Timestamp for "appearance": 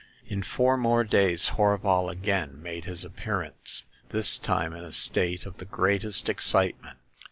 3.05-3.83